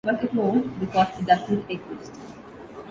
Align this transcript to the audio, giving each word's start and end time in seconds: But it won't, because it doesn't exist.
But 0.03 0.23
it 0.23 0.33
won't, 0.33 0.79
because 0.79 1.09
it 1.19 1.27
doesn't 1.27 1.69
exist. 1.69 2.15